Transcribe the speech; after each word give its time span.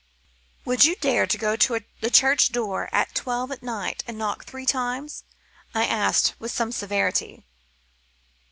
"Would 0.65 0.83
you 0.83 0.95
dare 0.95 1.27
to 1.27 1.37
go 1.37 1.55
to 1.55 1.79
the 1.99 2.09
church 2.09 2.51
door 2.51 2.89
at 2.91 3.13
twelve 3.13 3.51
at 3.51 3.61
night 3.61 4.03
and 4.07 4.17
knock 4.17 4.45
three 4.45 4.65
times?" 4.65 5.23
I 5.75 5.85
asked, 5.85 6.33
with 6.39 6.51
some 6.51 6.71
severity. 6.71 7.45